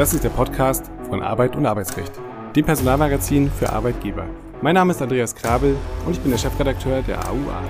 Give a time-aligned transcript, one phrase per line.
[0.00, 2.12] Das ist der Podcast von Arbeit und Arbeitsrecht,
[2.56, 4.26] dem Personalmagazin für Arbeitgeber.
[4.62, 5.76] Mein Name ist Andreas Krabel
[6.06, 7.62] und ich bin der Chefredakteur der AUA.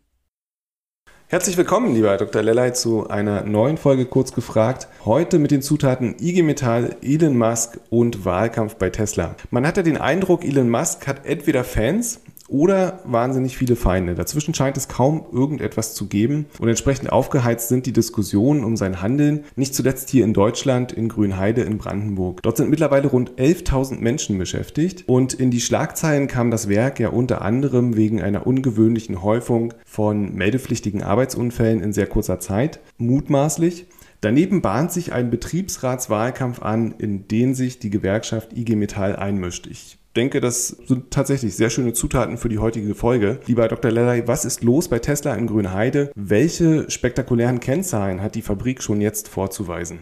[1.28, 2.44] Herzlich willkommen, lieber Dr.
[2.44, 4.88] Lellay, zu einer neuen Folge Kurz gefragt.
[5.04, 9.36] Heute mit den Zutaten IG Metall, Elon Musk und Wahlkampf bei Tesla.
[9.50, 14.16] Man hat ja den Eindruck, Elon Musk hat entweder Fans oder wahnsinnig viele Feinde.
[14.16, 19.02] Dazwischen scheint es kaum irgendetwas zu geben und entsprechend aufgeheizt sind die Diskussionen um sein
[19.02, 22.42] Handeln, nicht zuletzt hier in Deutschland, in Grünheide in Brandenburg.
[22.44, 27.10] Dort sind mittlerweile rund 11.000 Menschen beschäftigt und in die Schlagzeilen kam das Werk ja
[27.10, 33.88] unter anderem wegen einer ungewöhnlichen Häufung von meldepflichtigen Arbeitsunfällen in sehr kurzer Zeit, mutmaßlich.
[34.22, 39.68] Daneben bahnt sich ein Betriebsratswahlkampf an, in den sich die Gewerkschaft IG Metall einmischt.
[39.68, 43.40] Ich denke, das sind tatsächlich sehr schöne Zutaten für die heutige Folge.
[43.48, 43.92] Lieber Dr.
[43.92, 46.12] Lellay, was ist los bei Tesla in Grünheide?
[46.16, 50.00] Welche spektakulären Kennzahlen hat die Fabrik schon jetzt vorzuweisen?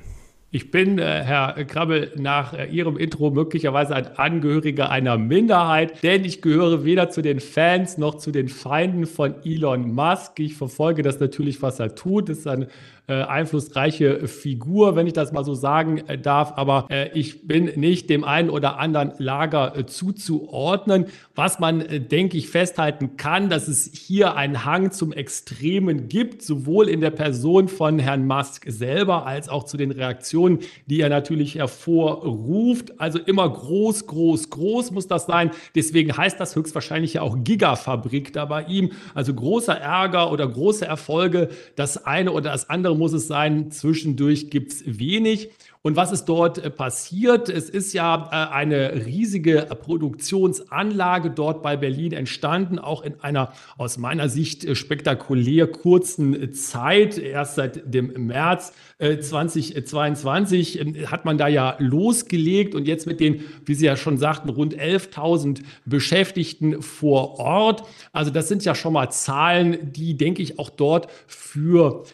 [0.55, 6.23] Ich bin, äh, Herr Krabbel, nach äh, Ihrem Intro möglicherweise ein Angehöriger einer Minderheit, denn
[6.25, 10.39] ich gehöre weder zu den Fans noch zu den Feinden von Elon Musk.
[10.39, 12.29] Ich verfolge das natürlich, was er tut.
[12.29, 12.67] Das ist ein
[13.05, 16.53] äh, einflussreiche Figur, wenn ich das mal so sagen äh, darf.
[16.55, 21.07] Aber äh, ich bin nicht dem einen oder anderen Lager zuzuordnen.
[21.35, 26.87] Was man, denke ich, festhalten kann, dass es hier einen Hang zum Extremen gibt, sowohl
[26.87, 31.55] in der Person von Herrn Musk selber als auch zu den Reaktionen, die er natürlich
[31.55, 33.01] hervorruft.
[33.01, 35.51] Also immer groß, groß, groß muss das sein.
[35.75, 38.91] Deswegen heißt das höchstwahrscheinlich ja auch Gigafabrik da bei ihm.
[39.13, 43.71] Also großer Ärger oder große Erfolge, das eine oder das andere muss es sein.
[43.71, 45.49] Zwischendurch gibt es wenig.
[45.85, 47.49] Und was ist dort äh, passiert?
[47.49, 53.97] Es ist ja äh, eine riesige Produktionsanlage dort bei Berlin entstanden, auch in einer aus
[53.97, 57.17] meiner Sicht äh, spektakulär kurzen Zeit.
[57.17, 63.43] Erst seit dem März 2022 ähm, hat man da ja losgelegt und jetzt mit den,
[63.65, 67.83] wie Sie ja schon sagten, rund 11.000 Beschäftigten vor Ort.
[68.13, 72.05] Also das sind ja schon mal Zahlen, die, denke ich, auch dort für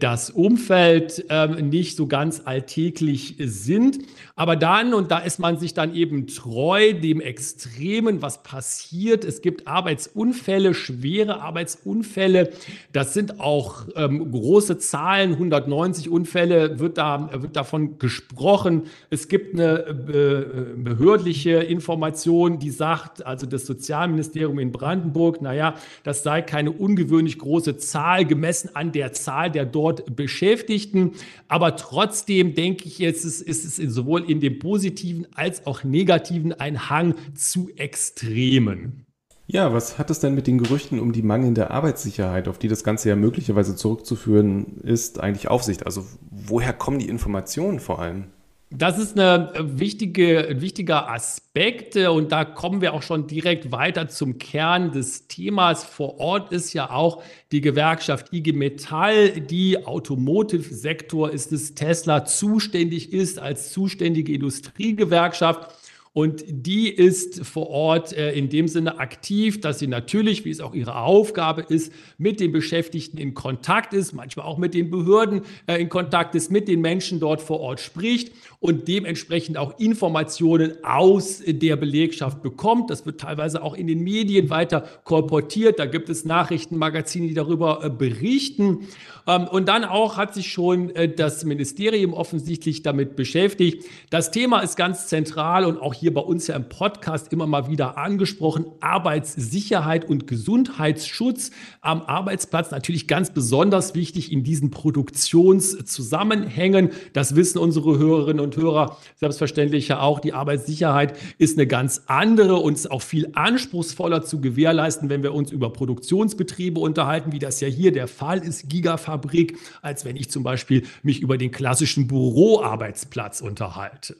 [0.00, 3.98] das Umfeld ähm, nicht so ganz alltäglich möglich sind.
[4.36, 9.24] Aber dann, und da ist man sich dann eben treu dem Extremen, was passiert.
[9.24, 12.50] Es gibt Arbeitsunfälle, schwere Arbeitsunfälle.
[12.92, 15.32] Das sind auch ähm, große Zahlen.
[15.32, 18.84] 190 Unfälle wird, da, wird davon gesprochen.
[19.10, 25.74] Es gibt eine äh, behördliche Information, die sagt, also das Sozialministerium in Brandenburg, naja,
[26.04, 31.12] das sei keine ungewöhnlich große Zahl gemessen an der Zahl der dort Beschäftigten.
[31.48, 36.52] Aber trotzdem denke ich, jetzt ist, ist es sowohl in dem positiven als auch negativen
[36.52, 39.06] ein Hang zu Extremen.
[39.50, 42.84] Ja, was hat es denn mit den Gerüchten um die mangelnde Arbeitssicherheit, auf die das
[42.84, 45.86] Ganze ja möglicherweise zurückzuführen ist, eigentlich auf sich?
[45.86, 48.26] Also woher kommen die Informationen vor allem?
[48.70, 54.08] Das ist eine wichtige, ein wichtiger Aspekt und da kommen wir auch schon direkt weiter
[54.08, 55.84] zum Kern des Themas.
[55.84, 63.14] Vor Ort ist ja auch die Gewerkschaft IG Metall, die Automotive-Sektor ist es, Tesla zuständig
[63.14, 65.74] ist als zuständige Industriegewerkschaft.
[66.18, 70.60] Und die ist vor Ort äh, in dem Sinne aktiv, dass sie natürlich, wie es
[70.60, 75.42] auch ihre Aufgabe ist, mit den Beschäftigten in Kontakt ist, manchmal auch mit den Behörden
[75.68, 80.82] äh, in Kontakt ist, mit den Menschen dort vor Ort spricht und dementsprechend auch Informationen
[80.82, 82.90] aus der Belegschaft bekommt.
[82.90, 85.78] Das wird teilweise auch in den Medien weiter kolportiert.
[85.78, 88.88] Da gibt es Nachrichtenmagazine, die darüber äh, berichten.
[89.28, 93.84] Ähm, und dann auch hat sich schon äh, das Ministerium offensichtlich damit beschäftigt.
[94.10, 97.68] Das Thema ist ganz zentral und auch hier bei uns ja im Podcast immer mal
[97.68, 98.66] wieder angesprochen.
[98.80, 101.50] Arbeitssicherheit und Gesundheitsschutz
[101.80, 106.90] am Arbeitsplatz natürlich ganz besonders wichtig in diesen Produktionszusammenhängen.
[107.12, 110.20] Das wissen unsere Hörerinnen und Hörer selbstverständlich ja auch.
[110.20, 115.50] Die Arbeitssicherheit ist eine ganz andere und auch viel anspruchsvoller zu gewährleisten, wenn wir uns
[115.50, 120.42] über Produktionsbetriebe unterhalten, wie das ja hier der Fall ist, Gigafabrik, als wenn ich zum
[120.42, 124.16] Beispiel mich über den klassischen Büroarbeitsplatz unterhalte.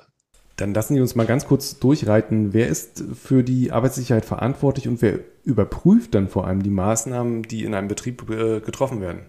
[0.59, 2.53] Dann lassen Sie uns mal ganz kurz durchreiten.
[2.53, 7.63] Wer ist für die Arbeitssicherheit verantwortlich und wer überprüft dann vor allem die Maßnahmen, die
[7.63, 9.21] in einem Betrieb äh, getroffen werden?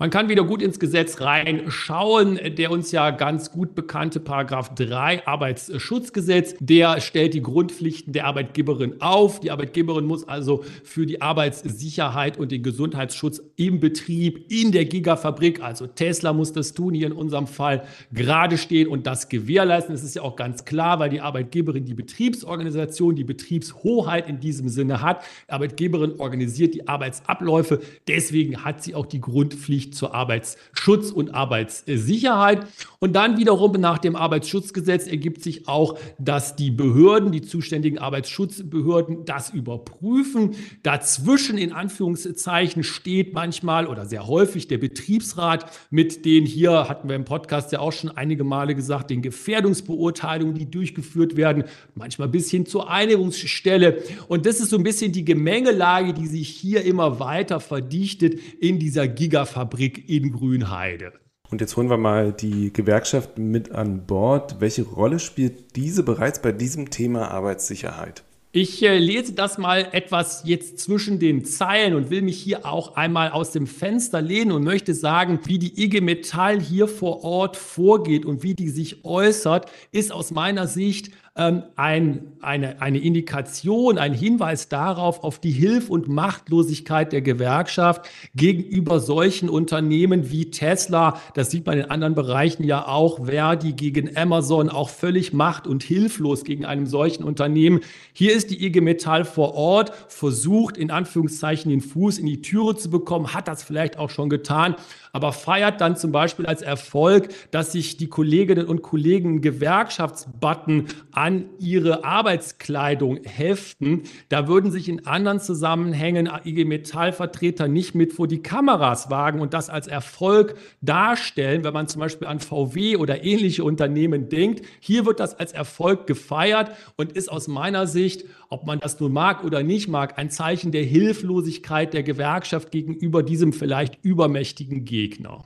[0.00, 2.40] Man kann wieder gut ins Gesetz reinschauen.
[2.56, 9.02] Der uns ja ganz gut bekannte Paragraph 3 Arbeitsschutzgesetz, der stellt die Grundpflichten der Arbeitgeberin
[9.02, 9.40] auf.
[9.40, 15.62] Die Arbeitgeberin muss also für die Arbeitssicherheit und den Gesundheitsschutz im Betrieb in der Gigafabrik,
[15.62, 19.94] also Tesla muss das tun, hier in unserem Fall gerade stehen und das gewährleisten.
[19.94, 24.70] Das ist ja auch ganz klar, weil die Arbeitgeberin die Betriebsorganisation, die Betriebshoheit in diesem
[24.70, 25.24] Sinne hat.
[25.48, 27.82] Die Arbeitgeberin organisiert die Arbeitsabläufe.
[28.08, 32.66] Deswegen hat sie auch die Grundpflicht Zur Arbeitsschutz und Arbeitssicherheit.
[32.98, 39.24] Und dann wiederum nach dem Arbeitsschutzgesetz ergibt sich auch, dass die Behörden, die zuständigen Arbeitsschutzbehörden,
[39.24, 40.54] das überprüfen.
[40.82, 47.16] Dazwischen in Anführungszeichen steht manchmal oder sehr häufig der Betriebsrat mit den hier, hatten wir
[47.16, 51.64] im Podcast ja auch schon einige Male gesagt, den Gefährdungsbeurteilungen, die durchgeführt werden,
[51.94, 54.02] manchmal bis hin zur Einigungsstelle.
[54.28, 58.78] Und das ist so ein bisschen die Gemengelage, die sich hier immer weiter verdichtet in
[58.78, 61.12] dieser Gigafabrik Fabrik in Grünheide.
[61.50, 64.60] Und jetzt holen wir mal die Gewerkschaft mit an Bord.
[64.60, 68.22] Welche Rolle spielt diese bereits bei diesem Thema Arbeitssicherheit?
[68.52, 72.96] Ich äh, lese das mal etwas jetzt zwischen den Zeilen und will mich hier auch
[72.96, 77.56] einmal aus dem Fenster lehnen und möchte sagen, wie die IG Metall hier vor Ort
[77.56, 83.98] vorgeht und wie die sich äußert, ist aus meiner Sicht ähm, ein, eine, eine Indikation,
[83.98, 91.20] ein Hinweis darauf, auf die Hilf- und Machtlosigkeit der Gewerkschaft gegenüber solchen Unternehmen wie Tesla.
[91.34, 93.26] Das sieht man in anderen Bereichen ja auch.
[93.26, 97.80] Verdi gegen Amazon auch völlig macht- und hilflos gegen einem solchen Unternehmen.
[98.12, 102.76] Hier ist die IG Metall vor Ort, versucht in Anführungszeichen den Fuß in die Türe
[102.76, 104.74] zu bekommen, hat das vielleicht auch schon getan,
[105.12, 110.86] aber feiert dann zum Beispiel als Erfolg, dass sich die Kolleginnen und Kollegen Gewerkschaftsbutton
[111.20, 114.04] an ihre Arbeitskleidung heften.
[114.30, 119.52] Da würden sich in anderen Zusammenhängen IG Metall-Vertreter nicht mit vor die Kameras wagen und
[119.52, 124.64] das als Erfolg darstellen, wenn man zum Beispiel an VW oder ähnliche Unternehmen denkt.
[124.80, 129.12] Hier wird das als Erfolg gefeiert und ist aus meiner Sicht, ob man das nun
[129.12, 135.44] mag oder nicht mag, ein Zeichen der Hilflosigkeit der Gewerkschaft gegenüber diesem vielleicht übermächtigen Gegner.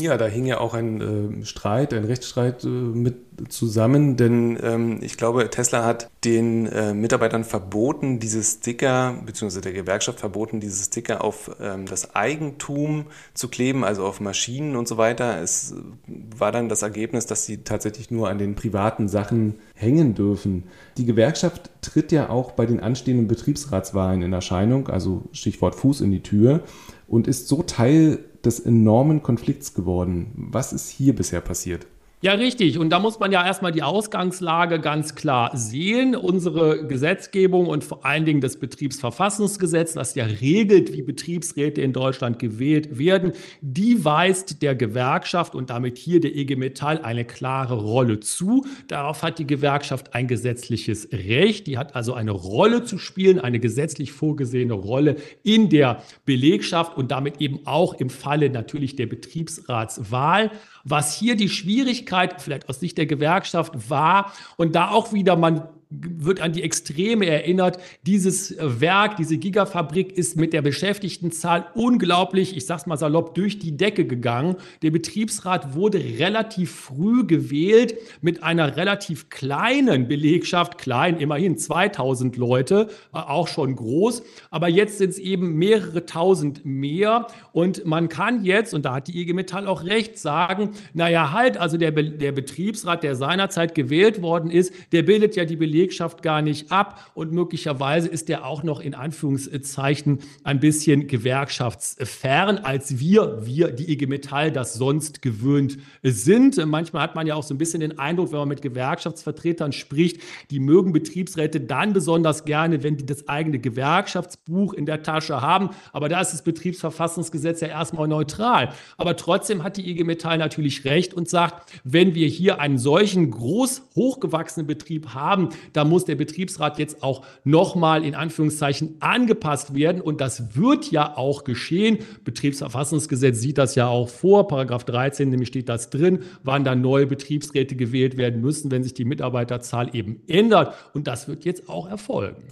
[0.00, 3.16] Ja, da hing ja auch ein äh, Streit, ein Rechtsstreit äh, mit
[3.50, 9.74] zusammen, denn ähm, ich glaube, Tesla hat den äh, Mitarbeitern verboten, diese Sticker, beziehungsweise der
[9.74, 14.96] Gewerkschaft verboten, diese Sticker auf ähm, das Eigentum zu kleben, also auf Maschinen und so
[14.96, 15.42] weiter.
[15.42, 15.74] Es
[16.06, 20.64] war dann das Ergebnis, dass sie tatsächlich nur an den privaten Sachen hängen dürfen.
[20.96, 26.10] Die Gewerkschaft tritt ja auch bei den anstehenden Betriebsratswahlen in Erscheinung, also Stichwort Fuß in
[26.12, 26.62] die Tür,
[27.08, 30.32] und ist so Teil des enormen Konflikts geworden.
[30.36, 31.86] Was ist hier bisher passiert?
[32.24, 32.78] Ja, richtig.
[32.78, 36.14] Und da muss man ja erstmal die Ausgangslage ganz klar sehen.
[36.14, 42.38] Unsere Gesetzgebung und vor allen Dingen das Betriebsverfassungsgesetz, das ja regelt, wie Betriebsräte in Deutschland
[42.38, 48.20] gewählt werden, die weist der Gewerkschaft und damit hier der EG Metall eine klare Rolle
[48.20, 48.66] zu.
[48.86, 51.66] Darauf hat die Gewerkschaft ein gesetzliches Recht.
[51.66, 57.10] Die hat also eine Rolle zu spielen, eine gesetzlich vorgesehene Rolle in der Belegschaft und
[57.10, 60.52] damit eben auch im Falle natürlich der Betriebsratswahl.
[60.84, 65.68] Was hier die Schwierigkeit vielleicht aus Sicht der Gewerkschaft war und da auch wieder man
[66.00, 67.78] wird an die Extreme erinnert.
[68.06, 73.76] Dieses Werk, diese Gigafabrik ist mit der Beschäftigtenzahl unglaublich, ich sag's mal salopp, durch die
[73.76, 74.56] Decke gegangen.
[74.82, 82.88] Der Betriebsrat wurde relativ früh gewählt mit einer relativ kleinen Belegschaft, klein, immerhin 2000 Leute,
[83.12, 84.22] äh, auch schon groß.
[84.50, 87.26] Aber jetzt sind es eben mehrere tausend mehr.
[87.52, 91.56] Und man kann jetzt, und da hat die IG Metall auch recht, sagen, naja, halt,
[91.56, 96.22] also der, der Betriebsrat, der seinerzeit gewählt worden ist, der bildet ja die Belegschaft Belegschaft
[96.22, 103.00] gar nicht ab und möglicherweise ist er auch noch in Anführungszeichen ein bisschen gewerkschaftsfern, als
[103.00, 106.64] wir, wir, die IG Metall, das sonst gewöhnt sind.
[106.64, 110.20] Manchmal hat man ja auch so ein bisschen den Eindruck, wenn man mit Gewerkschaftsvertretern spricht,
[110.52, 115.70] die mögen Betriebsräte dann besonders gerne, wenn die das eigene Gewerkschaftsbuch in der Tasche haben.
[115.92, 118.72] Aber da ist das Betriebsverfassungsgesetz ja erstmal neutral.
[118.96, 123.32] Aber trotzdem hat die IG Metall natürlich recht und sagt, wenn wir hier einen solchen
[123.32, 130.00] groß hochgewachsenen Betrieb haben, da muss der Betriebsrat jetzt auch nochmal in Anführungszeichen angepasst werden.
[130.00, 131.98] Und das wird ja auch geschehen.
[132.24, 134.48] Betriebsverfassungsgesetz sieht das ja auch vor.
[134.48, 138.94] Paragraph 13 nämlich steht das drin, wann dann neue Betriebsräte gewählt werden müssen, wenn sich
[138.94, 140.74] die Mitarbeiterzahl eben ändert.
[140.94, 142.42] Und das wird jetzt auch erfolgen.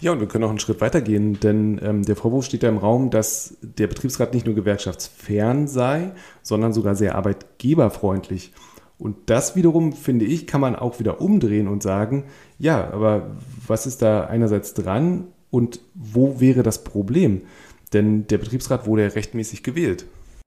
[0.00, 2.78] Ja, und wir können auch einen Schritt weitergehen, denn ähm, der Vorwurf steht ja im
[2.78, 6.12] Raum, dass der Betriebsrat nicht nur gewerkschaftsfern sei,
[6.42, 8.52] sondern sogar sehr arbeitgeberfreundlich.
[8.98, 12.24] Und das wiederum, finde ich, kann man auch wieder umdrehen und sagen,
[12.64, 13.26] ja, aber
[13.66, 17.42] was ist da einerseits dran und wo wäre das Problem?
[17.92, 20.06] Denn der Betriebsrat wurde ja rechtmäßig gewählt.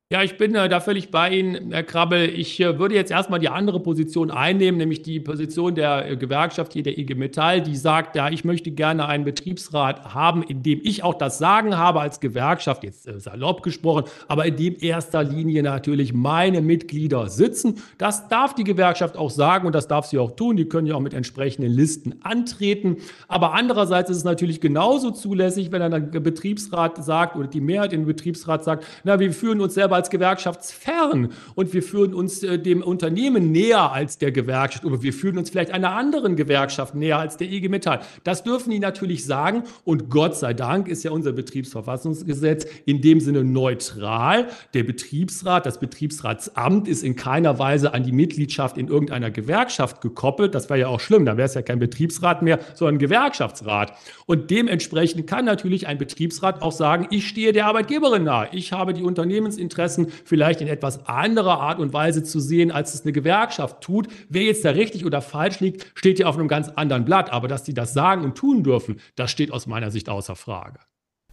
[0.10, 2.30] Ja, ich bin äh, da völlig bei Ihnen, Herr Krabbel.
[2.30, 6.72] Ich äh, würde jetzt erstmal die andere Position einnehmen, nämlich die Position der äh, Gewerkschaft
[6.72, 10.80] hier, der IG Metall, die sagt, ja, ich möchte gerne einen Betriebsrat haben, in dem
[10.82, 15.62] ich auch das Sagen habe als Gewerkschaft, jetzt salopp gesprochen, aber in dem erster Linie
[15.62, 17.82] natürlich meine Mitglieder sitzen.
[17.98, 20.56] Das darf die Gewerkschaft auch sagen und das darf sie auch tun.
[20.56, 22.96] Die können ja auch mit entsprechenden Listen antreten.
[23.28, 28.06] Aber andererseits ist es natürlich genauso zulässig, wenn der Betriebsrat sagt oder die Mehrheit im
[28.06, 32.82] Betriebsrat sagt, na, wir führen uns selber als gewerkschaftsfern und wir fühlen uns äh, dem
[32.82, 37.38] Unternehmen näher als der Gewerkschaft oder wir fühlen uns vielleicht einer anderen Gewerkschaft näher als
[37.38, 38.00] der IG Metall.
[38.24, 43.20] Das dürfen die natürlich sagen und Gott sei Dank ist ja unser Betriebsverfassungsgesetz in dem
[43.20, 44.48] Sinne neutral.
[44.74, 50.56] Der Betriebsrat, das Betriebsratsamt ist in keiner Weise an die Mitgliedschaft in irgendeiner Gewerkschaft gekoppelt.
[50.56, 53.94] Das wäre ja auch schlimm, dann wäre es ja kein Betriebsrat mehr, sondern Gewerkschaftsrat.
[54.26, 58.50] Und dementsprechend kann natürlich ein Betriebsrat auch sagen, ich stehe der Arbeitgeberin nahe.
[58.52, 62.94] Ich habe die Unternehmensinteressen Interessen vielleicht in etwas anderer Art und Weise zu sehen, als
[62.94, 64.08] es eine Gewerkschaft tut.
[64.30, 67.32] Wer jetzt da richtig oder falsch liegt, steht ja auf einem ganz anderen Blatt.
[67.32, 70.80] Aber dass die das sagen und tun dürfen, das steht aus meiner Sicht außer Frage.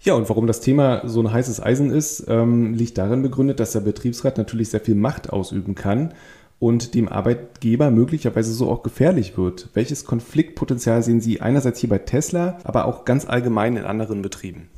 [0.02, 3.73] Ja, und warum das Thema so ein heißes Eisen ist, ähm, liegt darin begründet, dass
[3.73, 6.12] der Betriebsrat natürlich sehr viel Macht ausüben kann
[6.58, 9.70] und dem Arbeitgeber möglicherweise so auch gefährlich wird.
[9.75, 14.68] Welches Konfliktpotenzial sehen Sie einerseits hier bei Tesla, aber auch ganz allgemein in anderen Betrieben?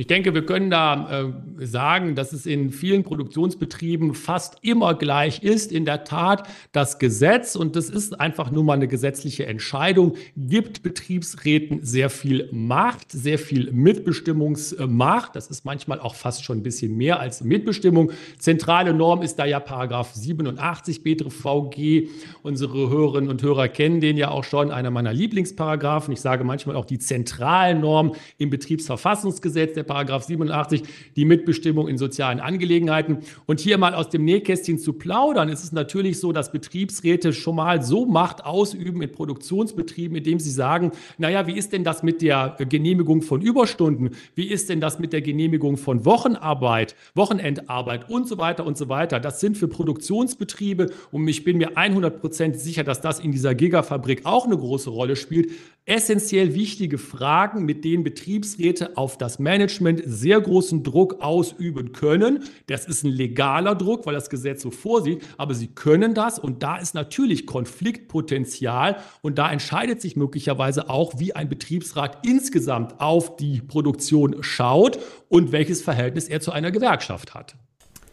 [0.00, 1.24] Ich denke, wir können da
[1.58, 5.72] äh, sagen, dass es in vielen Produktionsbetrieben fast immer gleich ist.
[5.72, 10.84] In der Tat, das Gesetz, und das ist einfach nur mal eine gesetzliche Entscheidung, gibt
[10.84, 15.34] Betriebsräten sehr viel Macht, sehr viel Mitbestimmungsmacht.
[15.34, 18.12] Das ist manchmal auch fast schon ein bisschen mehr als Mitbestimmung.
[18.38, 22.06] Zentrale Norm ist da ja Paragraph 87 BTVG.
[22.44, 26.14] Unsere Hörerinnen und Hörer kennen den ja auch schon, einer meiner Lieblingsparagraphen.
[26.14, 30.84] Ich sage manchmal auch die Zentralnorm im Betriebsverfassungsgesetz, der Paragraph 87,
[31.16, 33.18] die Mitbestimmung in sozialen Angelegenheiten.
[33.46, 37.56] Und hier mal aus dem Nähkästchen zu plaudern, ist es natürlich so, dass Betriebsräte schon
[37.56, 42.22] mal so Macht ausüben in Produktionsbetrieben, indem sie sagen, naja, wie ist denn das mit
[42.22, 44.10] der Genehmigung von Überstunden?
[44.36, 48.88] Wie ist denn das mit der Genehmigung von Wochenarbeit, Wochenendarbeit und so weiter und so
[48.88, 49.18] weiter?
[49.18, 53.54] Das sind für Produktionsbetriebe und ich bin mir 100 Prozent sicher, dass das in dieser
[53.54, 55.50] Gigafabrik auch eine große Rolle spielt.
[55.88, 62.44] Essentiell wichtige Fragen, mit denen Betriebsräte auf das Management sehr großen Druck ausüben können.
[62.66, 66.62] Das ist ein legaler Druck, weil das Gesetz so vorsieht, aber sie können das und
[66.62, 73.36] da ist natürlich Konfliktpotenzial und da entscheidet sich möglicherweise auch, wie ein Betriebsrat insgesamt auf
[73.36, 74.98] die Produktion schaut
[75.30, 77.56] und welches Verhältnis er zu einer Gewerkschaft hat.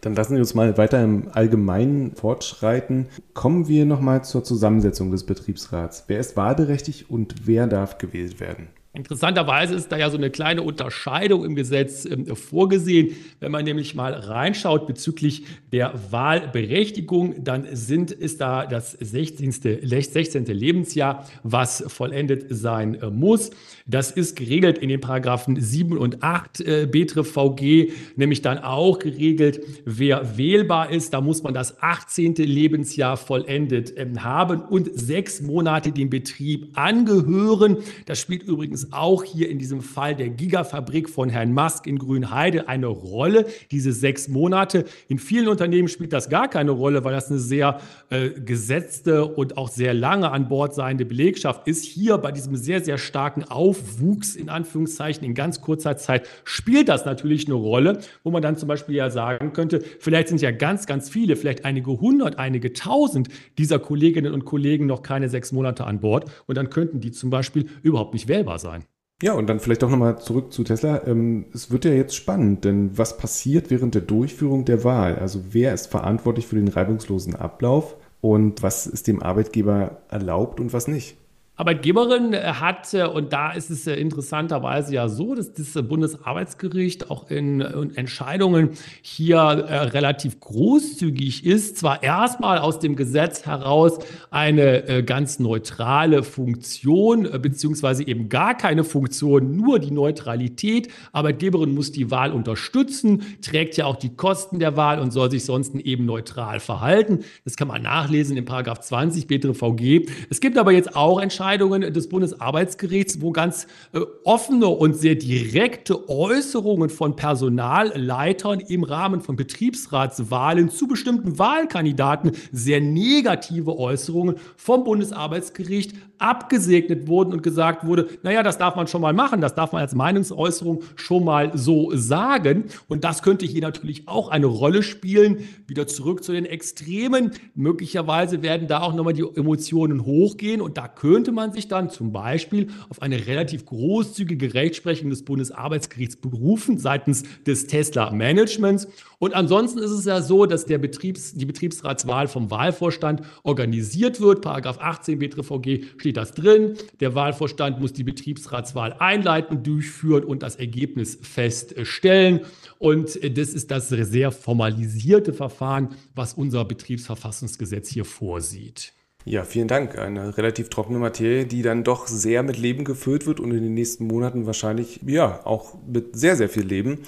[0.05, 3.07] Dann lassen Sie uns mal weiter im Allgemeinen fortschreiten.
[3.33, 6.03] Kommen wir nochmal zur Zusammensetzung des Betriebsrats.
[6.05, 8.67] Wer ist wahlberechtigt und wer darf gewählt werden?
[8.95, 13.15] Interessanterweise ist da ja so eine kleine Unterscheidung im Gesetz äh, vorgesehen.
[13.39, 19.51] Wenn man nämlich mal reinschaut bezüglich der Wahlberechtigung, dann sind, ist da das 16.
[19.51, 20.45] 16.
[20.45, 23.51] Lebensjahr, was vollendet sein äh, muss.
[23.85, 28.99] Das ist geregelt in den Paragraphen 7 und 8 äh, Betreff VG, nämlich dann auch
[28.99, 31.13] geregelt, wer wählbar ist.
[31.13, 32.35] Da muss man das 18.
[32.35, 37.77] Lebensjahr vollendet äh, haben und sechs Monate dem Betrieb angehören.
[38.05, 42.67] Das spielt übrigens auch hier in diesem Fall der Gigafabrik von Herrn Musk in Grünheide
[42.67, 43.45] eine Rolle.
[43.71, 44.85] Diese sechs Monate.
[45.07, 49.57] In vielen Unternehmen spielt das gar keine Rolle, weil das eine sehr äh, gesetzte und
[49.57, 51.83] auch sehr lange an Bord seiende Belegschaft ist.
[51.83, 57.05] Hier bei diesem sehr, sehr starken Aufwuchs in Anführungszeichen in ganz kurzer Zeit spielt das
[57.05, 60.85] natürlich eine Rolle, wo man dann zum Beispiel ja sagen könnte, vielleicht sind ja ganz,
[60.85, 65.85] ganz viele, vielleicht einige hundert, einige tausend dieser Kolleginnen und Kollegen noch keine sechs Monate
[65.85, 68.74] an Bord und dann könnten die zum Beispiel überhaupt nicht wählbar sein.
[69.21, 71.07] Ja, und dann vielleicht doch nochmal zurück zu Tesla.
[71.07, 75.15] Ähm, es wird ja jetzt spannend, denn was passiert während der Durchführung der Wahl?
[75.15, 80.73] Also wer ist verantwortlich für den reibungslosen Ablauf und was ist dem Arbeitgeber erlaubt und
[80.73, 81.17] was nicht?
[81.57, 87.61] Arbeitgeberin äh, hat, und da ist es interessanterweise ja so, dass das Bundesarbeitsgericht auch in,
[87.95, 88.71] Entscheidungen
[89.01, 93.99] hier äh, relativ großzügig ist, zwar erstmal aus dem Gesetz heraus
[94.31, 100.89] eine äh, ganz neutrale Funktion, äh, beziehungsweise eben gar keine Funktion, nur die Neutralität.
[101.13, 105.45] Arbeitgeberin muss die Wahl unterstützen, trägt ja auch die Kosten der Wahl und soll sich
[105.45, 107.19] sonst eben neutral verhalten.
[107.45, 110.09] Das kann man nachlesen in Paragraph 20 BTVG.
[110.29, 115.13] Es gibt aber jetzt auch Entscheidungen, Entscheidungen des Bundesarbeitsgerichts, wo ganz äh, offene und sehr
[115.13, 124.83] direkte Äußerungen von Personalleitern im Rahmen von Betriebsratswahlen zu bestimmten Wahlkandidaten sehr negative Äußerungen vom
[124.83, 129.71] Bundesarbeitsgericht abgesegnet wurden und gesagt wurde, naja, das darf man schon mal machen, das darf
[129.71, 132.65] man als Meinungsäußerung schon mal so sagen.
[132.87, 135.47] Und das könnte hier natürlich auch eine Rolle spielen.
[135.67, 137.31] Wieder zurück zu den Extremen.
[137.55, 142.11] Möglicherweise werden da auch nochmal die Emotionen hochgehen und da könnte man sich dann zum
[142.11, 148.87] Beispiel auf eine relativ großzügige Rechtsprechung des Bundesarbeitsgerichts berufen seitens des Tesla-Managements.
[149.19, 154.41] Und ansonsten ist es ja so, dass der Betriebs, die Betriebsratswahl vom Wahlvorstand organisiert wird.
[154.41, 156.75] Paragraph 18 BTVG steht das drin.
[156.99, 162.41] Der Wahlvorstand muss die Betriebsratswahl einleiten, durchführen und das Ergebnis feststellen.
[162.77, 168.93] Und das ist das sehr formalisierte Verfahren, was unser Betriebsverfassungsgesetz hier vorsieht.
[169.27, 169.97] Ja, vielen Dank.
[169.97, 173.73] Eine relativ trockene Materie, die dann doch sehr mit Leben gefüllt wird und in den
[173.73, 176.99] nächsten Monaten wahrscheinlich, ja, auch mit sehr, sehr viel Leben.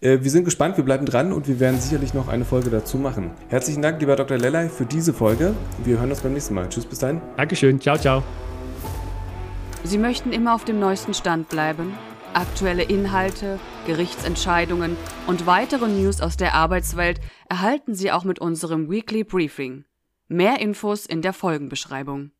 [0.00, 2.98] Äh, wir sind gespannt, wir bleiben dran und wir werden sicherlich noch eine Folge dazu
[2.98, 3.30] machen.
[3.48, 4.36] Herzlichen Dank, lieber Dr.
[4.36, 5.54] Lellay, für diese Folge.
[5.84, 6.68] Wir hören uns beim nächsten Mal.
[6.68, 7.20] Tschüss, bis dahin.
[7.36, 7.80] Dankeschön.
[7.80, 8.22] Ciao, ciao.
[9.84, 11.94] Sie möchten immer auf dem neuesten Stand bleiben?
[12.34, 19.24] Aktuelle Inhalte, Gerichtsentscheidungen und weitere News aus der Arbeitswelt erhalten Sie auch mit unserem Weekly
[19.24, 19.84] Briefing.
[20.28, 22.32] Mehr Infos in der Folgenbeschreibung.